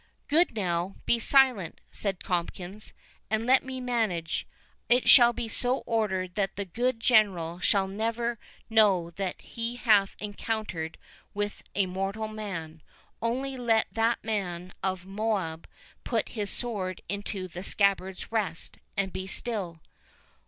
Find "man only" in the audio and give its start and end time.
12.27-13.57